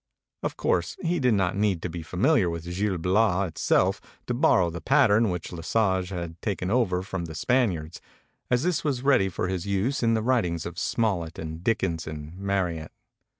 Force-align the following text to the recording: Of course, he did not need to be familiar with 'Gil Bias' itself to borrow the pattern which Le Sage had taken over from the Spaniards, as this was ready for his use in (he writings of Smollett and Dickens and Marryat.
Of 0.41 0.57
course, 0.57 0.97
he 1.03 1.19
did 1.19 1.35
not 1.35 1.55
need 1.55 1.83
to 1.83 1.87
be 1.87 2.01
familiar 2.01 2.49
with 2.49 2.63
'Gil 2.63 2.97
Bias' 2.97 3.49
itself 3.49 4.01
to 4.25 4.33
borrow 4.33 4.71
the 4.71 4.81
pattern 4.81 5.29
which 5.29 5.51
Le 5.51 5.61
Sage 5.61 6.09
had 6.09 6.41
taken 6.41 6.71
over 6.71 7.03
from 7.03 7.25
the 7.25 7.35
Spaniards, 7.35 8.01
as 8.49 8.63
this 8.63 8.83
was 8.83 9.03
ready 9.03 9.29
for 9.29 9.47
his 9.47 9.67
use 9.67 10.01
in 10.01 10.15
(he 10.15 10.19
writings 10.21 10.65
of 10.65 10.79
Smollett 10.79 11.37
and 11.37 11.63
Dickens 11.63 12.07
and 12.07 12.35
Marryat. 12.35 12.91